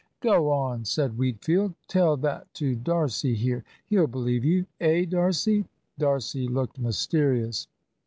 [0.19, 5.65] "Go on," said Wheatfield; "tell that to D'Arcy here he'll believe you eh, D'Arcy?"
[5.99, 7.67] D'Arcy looked mysterious.